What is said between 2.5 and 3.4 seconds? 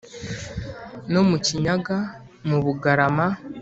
bugarama